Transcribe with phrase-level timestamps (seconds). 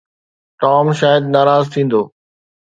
[0.63, 2.01] Tom شايد ناراض ٿيندو.